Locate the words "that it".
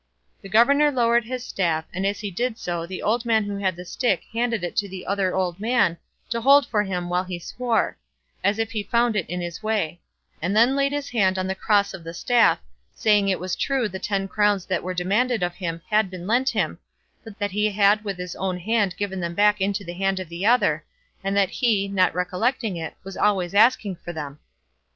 13.27-13.39